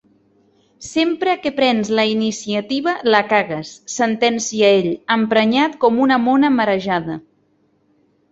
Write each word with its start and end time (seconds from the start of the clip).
Sempre 0.85 1.33
que 1.41 1.51
prens 1.57 1.89
la 1.99 2.05
iniciativa 2.11 2.95
la 3.15 3.19
cagues 3.33 3.73
—sentencia 3.95 4.73
ell, 4.79 4.89
emprenyat 5.17 5.75
com 5.85 6.03
una 6.07 6.21
mona 6.23 6.53
marejada—. 6.57 7.19